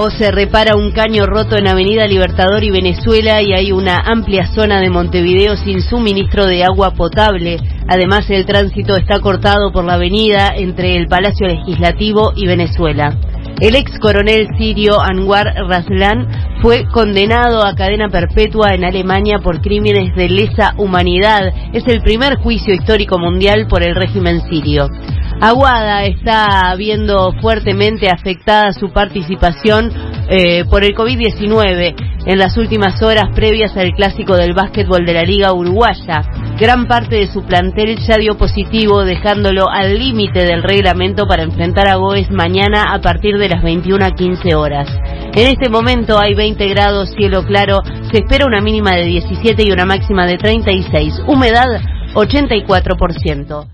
o 0.00 0.10
se 0.10 0.30
repara 0.30 0.76
un 0.76 0.92
caño 0.92 1.26
roto 1.26 1.56
en 1.56 1.66
Avenida 1.66 2.06
Libertador 2.06 2.62
y 2.62 2.70
Venezuela 2.70 3.42
y 3.42 3.52
hay 3.52 3.72
una 3.72 3.98
amplia 3.98 4.46
zona 4.54 4.80
de 4.80 4.90
Montevideo 4.90 5.56
sin 5.56 5.82
suministro 5.82 6.46
de 6.46 6.62
agua 6.62 6.92
potable. 6.92 7.58
Además, 7.88 8.30
el 8.30 8.46
tránsito 8.46 8.94
está 8.94 9.18
cortado 9.18 9.72
por 9.72 9.84
la 9.84 9.94
avenida 9.94 10.52
entre 10.54 10.96
el 10.96 11.08
Palacio 11.08 11.48
Legislativo 11.48 12.32
y 12.36 12.46
Venezuela. 12.46 13.18
El 13.60 13.74
ex 13.74 13.98
coronel 13.98 14.46
sirio 14.56 15.00
Anwar 15.00 15.52
Raslan 15.68 16.28
fue 16.62 16.84
condenado 16.92 17.64
a 17.64 17.74
cadena 17.74 18.08
perpetua 18.08 18.74
en 18.74 18.84
Alemania 18.84 19.40
por 19.42 19.60
crímenes 19.60 20.14
de 20.14 20.28
lesa 20.28 20.74
humanidad. 20.78 21.52
Es 21.72 21.82
el 21.88 22.02
primer 22.02 22.36
juicio 22.36 22.72
histórico 22.72 23.18
mundial 23.18 23.66
por 23.68 23.82
el 23.82 23.96
régimen 23.96 24.42
sirio. 24.48 24.88
Aguada 25.40 26.04
está 26.04 26.74
viendo 26.76 27.32
fuertemente 27.40 28.10
afectada 28.10 28.72
su 28.72 28.90
participación 28.90 29.92
eh, 30.28 30.64
por 30.68 30.82
el 30.82 30.96
COVID-19 30.96 31.94
en 32.26 32.38
las 32.38 32.56
últimas 32.56 33.00
horas 33.02 33.26
previas 33.36 33.76
al 33.76 33.92
clásico 33.92 34.36
del 34.36 34.52
básquetbol 34.52 35.06
de 35.06 35.14
la 35.14 35.22
Liga 35.22 35.52
Uruguaya. 35.52 36.22
Gran 36.58 36.88
parte 36.88 37.16
de 37.16 37.28
su 37.28 37.44
plantel 37.44 37.98
ya 38.00 38.16
dio 38.16 38.36
positivo, 38.36 39.04
dejándolo 39.04 39.70
al 39.70 39.96
límite 39.96 40.44
del 40.44 40.64
reglamento 40.64 41.28
para 41.28 41.44
enfrentar 41.44 41.86
a 41.86 41.94
Goes 41.94 42.30
mañana 42.32 42.92
a 42.92 43.00
partir 43.00 43.38
de 43.38 43.48
las 43.48 43.62
21 43.62 44.04
a 44.04 44.10
15 44.10 44.56
horas. 44.56 44.88
En 45.34 45.46
este 45.46 45.68
momento 45.70 46.18
hay 46.18 46.34
20 46.34 46.66
grados, 46.66 47.10
cielo 47.16 47.44
claro, 47.44 47.78
se 48.10 48.18
espera 48.18 48.44
una 48.44 48.60
mínima 48.60 48.90
de 48.96 49.04
17 49.04 49.62
y 49.64 49.70
una 49.70 49.86
máxima 49.86 50.26
de 50.26 50.36
36, 50.36 51.22
humedad 51.28 51.80
84%. 52.14 53.66